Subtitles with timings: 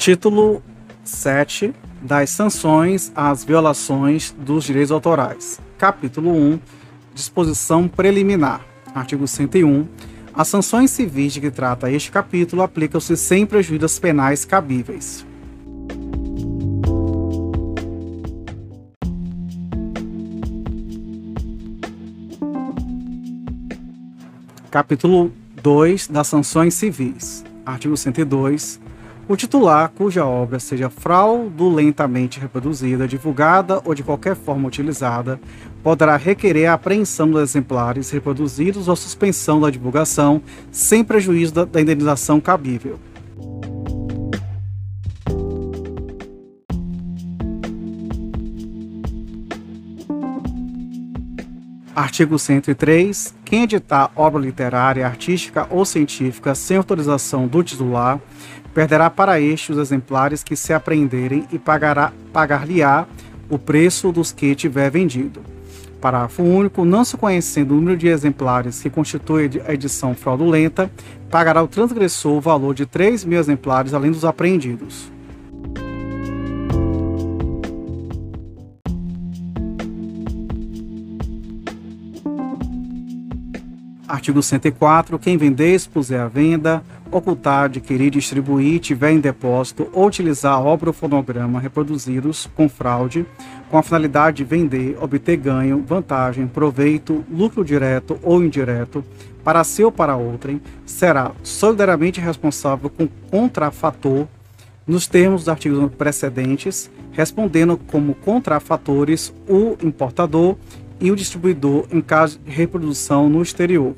[0.00, 0.62] Título
[1.04, 5.60] 7 das sanções às violações dos direitos autorais.
[5.76, 6.58] Capítulo 1
[7.14, 8.64] Disposição preliminar.
[8.94, 9.86] Artigo 101.
[10.32, 15.26] As sanções civis de que trata este capítulo aplicam-se sem prejuízos penais cabíveis.
[24.70, 25.30] Capítulo
[25.62, 27.44] 2 das sanções civis.
[27.66, 28.80] Artigo 102
[29.28, 35.40] o titular, cuja obra seja fraudulentamente reproduzida, divulgada ou de qualquer forma utilizada,
[35.82, 41.80] poderá requerer a apreensão dos exemplares reproduzidos ou suspensão da divulgação, sem prejuízo da, da
[41.80, 42.98] indenização cabível.
[51.94, 53.39] Artigo 103.
[53.50, 58.20] Quem editar obra literária, artística ou científica sem autorização do titular
[58.72, 63.08] perderá para este os exemplares que se apreenderem e pagará pagar-lhe-á
[63.48, 65.40] o preço dos que tiver vendido.
[66.00, 66.84] Parágrafo único.
[66.84, 70.88] Não se conhecendo o número de exemplares que constitui a edição fraudulenta,
[71.28, 75.10] pagará o transgressor o valor de 3 mil exemplares, além dos apreendidos.
[84.10, 85.20] Artigo 104.
[85.20, 90.92] Quem vender, expuser à venda, ocultar, adquirir, distribuir, tiver em depósito ou utilizar obra ou
[90.92, 93.24] fonograma reproduzidos com fraude,
[93.70, 99.04] com a finalidade de vender, obter ganho, vantagem, proveito, lucro direto ou indireto,
[99.44, 104.26] para si ou para outrem, será solidariamente responsável com contrafator
[104.84, 110.56] nos termos dos artigos precedentes, respondendo como contrafatores o importador
[111.00, 113.94] e o distribuidor em caso de reprodução no exterior.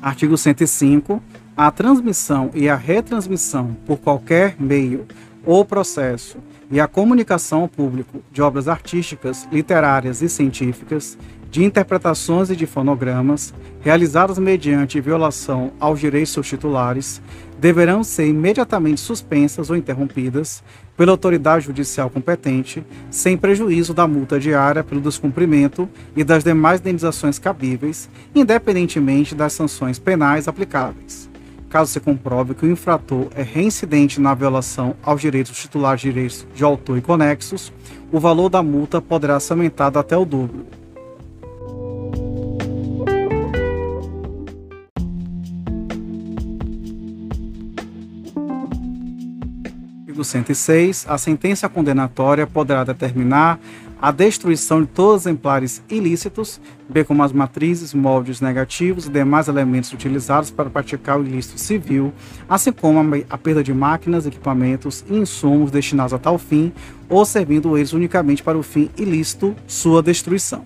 [0.00, 1.22] Artigo 105.
[1.56, 5.06] A transmissão e a retransmissão por qualquer meio
[5.44, 6.38] ou processo
[6.70, 11.18] e a comunicação ao público de obras artísticas, literárias e científicas,
[11.50, 13.52] de interpretações e de fonogramas,
[13.82, 17.20] realizadas mediante violação aos direitos dos titulares,
[17.62, 20.64] deverão ser imediatamente suspensas ou interrompidas
[20.96, 27.38] pela autoridade judicial competente, sem prejuízo da multa diária pelo descumprimento e das demais indenizações
[27.38, 31.30] cabíveis, independentemente das sanções penais aplicáveis.
[31.70, 36.44] Caso se comprove que o infrator é reincidente na violação aos direitos titulares de direitos
[36.52, 37.72] de autor e conexos,
[38.10, 40.81] o valor da multa poderá ser aumentado até o dobro.
[50.22, 53.60] Artigo 106, a sentença condenatória poderá determinar
[54.00, 59.46] a destruição de todos os exemplares ilícitos, bem como as matrizes, moldes negativos e demais
[59.46, 62.12] elementos utilizados para praticar o ilícito civil,
[62.48, 66.72] assim como a perda de máquinas, equipamentos e insumos destinados a tal fim,
[67.08, 70.64] ou servindo eles unicamente para o fim ilícito, sua destruição.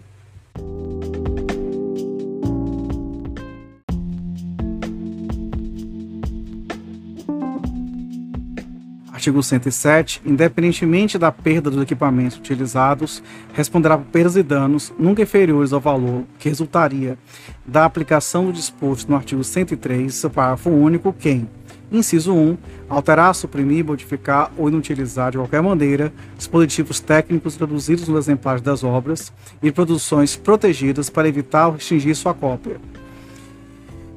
[9.27, 10.23] Artigo 107.
[10.25, 13.21] Independentemente da perda dos equipamentos utilizados,
[13.53, 17.19] responderá por perdas e danos nunca inferiores ao valor que resultaria
[17.67, 21.49] da aplicação do disposto no artigo 103, seu parágrafo único, quem,
[21.91, 22.57] inciso 1,
[22.89, 29.33] alterar, suprimir, modificar ou inutilizar de qualquer maneira dispositivos técnicos introduzidos nos exemplares das obras
[29.61, 32.77] e produções protegidas para evitar ou restringir sua cópia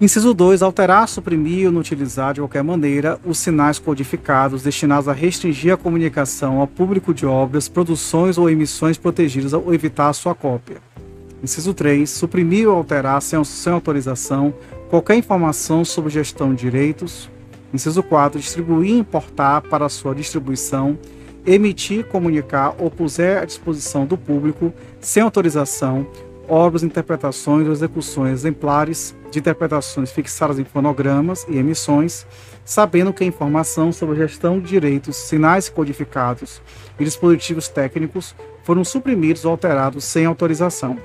[0.01, 0.61] Inciso 2.
[0.61, 5.77] Alterar, suprimir ou não utilizar de qualquer maneira os sinais codificados destinados a restringir a
[5.77, 10.77] comunicação ao público de obras, produções ou emissões protegidas ou evitar a sua cópia.
[11.43, 12.09] Inciso 3.
[12.09, 14.53] Suprimir ou alterar sem, sem autorização
[14.89, 17.29] qualquer informação sobre gestão de direitos.
[17.73, 18.39] Inciso 4.
[18.39, 20.97] Distribuir e importar para sua distribuição,
[21.45, 26.07] emitir, comunicar ou puser à disposição do público, sem autorização,
[26.49, 32.25] obras, interpretações ou execuções exemplares de interpretações fixadas em fonogramas e emissões,
[32.65, 36.61] sabendo que a informação sobre gestão de direitos, sinais codificados
[36.99, 40.97] e dispositivos técnicos foram suprimidos ou alterados sem autorização.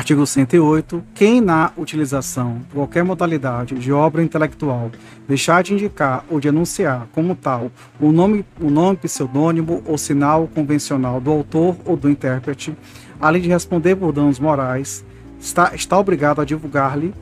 [0.00, 1.04] Artigo 108.
[1.14, 4.90] Quem na utilização de qualquer modalidade de obra intelectual
[5.28, 7.70] deixar de indicar ou de anunciar como tal
[8.00, 12.74] o nome, o nome pseudônimo ou sinal convencional do autor ou do intérprete,
[13.20, 15.04] além de responder por danos morais,
[15.38, 17.12] está, está obrigado a divulgar-lhe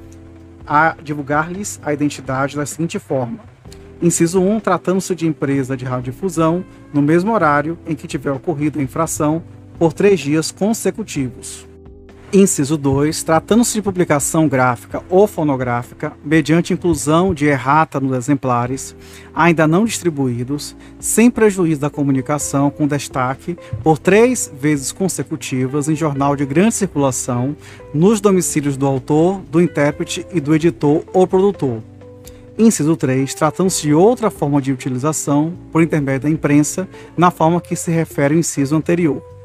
[0.64, 3.40] a divulgar-lhes a identidade da seguinte forma:
[4.00, 4.60] Inciso 1.
[4.60, 6.64] Tratando-se de empresa de radiodifusão,
[6.94, 9.42] no mesmo horário em que tiver ocorrido a infração,
[9.80, 11.66] por três dias consecutivos.
[12.30, 13.22] Inciso 2.
[13.22, 18.94] Tratando-se de publicação gráfica ou fonográfica, mediante inclusão de errata nos exemplares,
[19.34, 26.36] ainda não distribuídos, sem prejuízo da comunicação, com destaque, por três vezes consecutivas em jornal
[26.36, 27.56] de grande circulação,
[27.94, 31.82] nos domicílios do autor, do intérprete e do editor ou produtor.
[32.58, 33.32] Inciso 3.
[33.32, 36.86] Tratando-se de outra forma de utilização, por intermédio da imprensa,
[37.16, 39.37] na forma que se refere ao inciso anterior.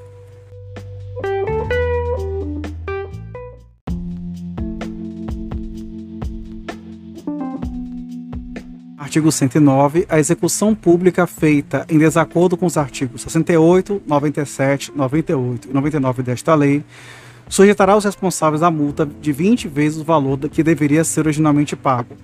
[9.13, 10.07] Artigo 109.
[10.09, 16.55] A execução pública feita em desacordo com os artigos 68, 97, 98 e 99 desta
[16.55, 16.83] lei
[17.47, 22.17] sujeitará os responsáveis à multa de 20 vezes o valor que deveria ser originalmente pago.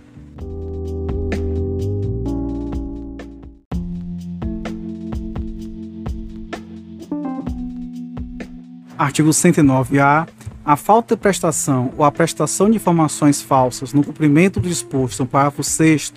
[8.98, 10.26] Artigo 109-A
[10.70, 15.26] a falta de prestação ou a prestação de informações falsas no cumprimento do disposto no
[15.26, 16.14] parágrafo 6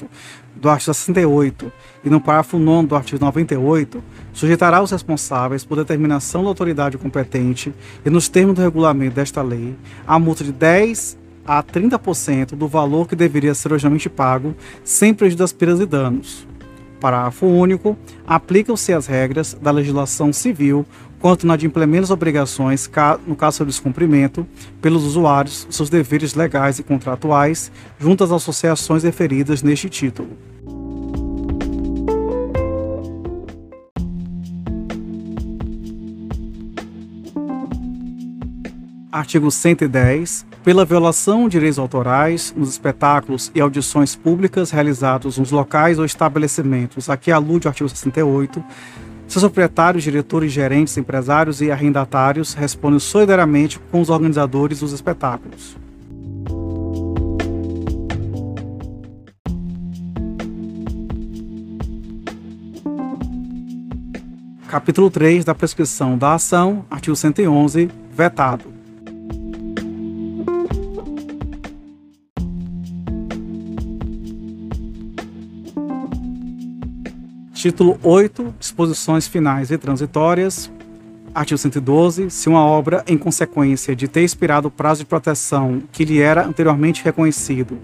[0.62, 1.72] do artigo 68
[2.04, 7.74] e no parágrafo 9 do artigo 98 sujeitará os responsáveis, por determinação da autoridade competente
[8.06, 9.74] e nos termos do regulamento desta lei,
[10.06, 14.54] a multa de 10 a 30% do valor que deveria ser originalmente pago,
[14.84, 16.46] sem prejuízo das perdas e danos.
[17.00, 17.98] Parágrafo único.
[18.24, 20.86] Aplicam-se as regras da legislação civil
[21.22, 22.90] quanto na de implementar as obrigações,
[23.24, 24.44] no caso do descumprimento,
[24.80, 27.70] pelos usuários, seus deveres legais e contratuais,
[28.00, 30.30] junto às associações referidas neste título.
[39.12, 40.44] Artigo 110.
[40.64, 47.08] Pela violação de direitos autorais nos espetáculos e audições públicas realizados nos locais ou estabelecimentos
[47.08, 48.64] a que alude o artigo 68,
[49.28, 55.76] seus proprietários, diretores, gerentes, empresários e arrendatários respondem solidariamente com os organizadores dos espetáculos.
[64.72, 68.71] Capítulo 3 da prescrição da ação, artigo 111, vetado.
[77.62, 80.68] Título 8, disposições finais e transitórias.
[81.32, 82.28] Artigo 112.
[82.28, 86.44] Se uma obra, em consequência de ter expirado o prazo de proteção que lhe era
[86.44, 87.78] anteriormente reconhecido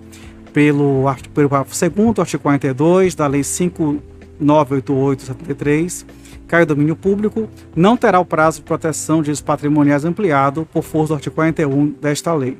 [0.53, 6.05] pelo, pelo parágrafo 2 do artigo 42 da Lei 5988-73,
[6.49, 10.83] cai o domínio público, não terá o prazo de proteção de direitos patrimoniais ampliado por
[10.83, 12.59] força do artigo 41 desta lei.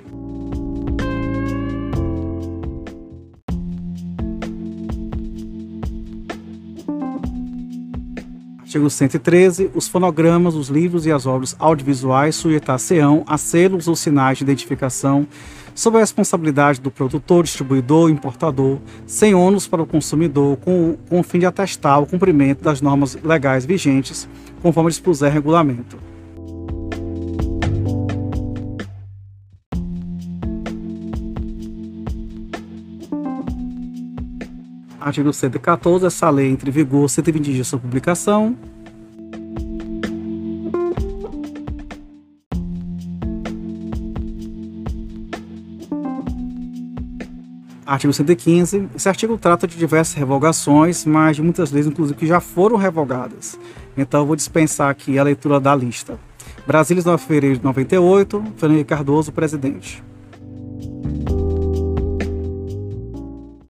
[8.79, 9.71] Artigo 113.
[9.75, 15.27] Os fonogramas, os livros e as obras audiovisuais sujeitar-se-ão a selos ou sinais de identificação
[15.75, 21.23] sob a responsabilidade do produtor, distribuidor, importador, sem ônus para o consumidor, com, com o
[21.25, 24.29] fim de atestar o cumprimento das normas legais vigentes,
[24.63, 25.97] conforme dispuser regulamento.
[35.09, 36.05] Artigo 114.
[36.05, 38.55] Essa lei entra em vigor 120 dias de sua publicação.
[47.87, 48.91] Artigo 115.
[48.95, 53.59] Esse artigo trata de diversas revogações, mas de muitas leis, inclusive, que já foram revogadas.
[53.97, 56.19] Então, eu vou dispensar aqui a leitura da lista.
[56.67, 60.05] Brasília, 9 de fevereiro de 98, Fernando Cardoso, presidente.